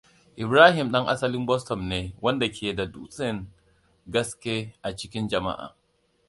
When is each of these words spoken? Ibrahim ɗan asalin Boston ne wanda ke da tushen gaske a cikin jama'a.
Ibrahim 0.43 0.87
ɗan 0.93 1.09
asalin 1.13 1.45
Boston 1.49 1.81
ne 1.89 1.99
wanda 2.23 2.47
ke 2.55 2.67
da 2.77 2.85
tushen 2.93 3.37
gaske 4.13 4.55
a 4.87 4.95
cikin 4.97 5.25
jama'a. 5.31 5.67